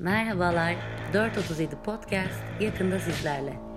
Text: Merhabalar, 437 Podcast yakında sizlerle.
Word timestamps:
Merhabalar, 0.00 0.74
437 1.12 1.76
Podcast 1.84 2.42
yakında 2.60 2.98
sizlerle. 2.98 3.69